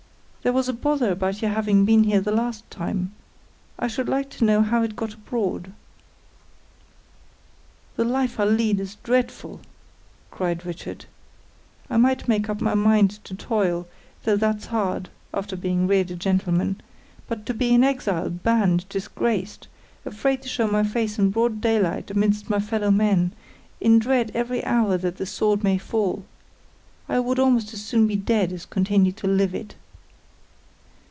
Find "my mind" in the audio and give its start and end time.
12.59-13.23